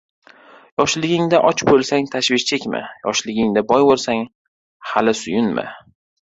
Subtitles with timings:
[0.81, 4.25] •Yoshligingda och bo‘lsang— tashvish chekma, yoshligingda boy bo‘lsang—
[4.95, 5.69] hali suyunma.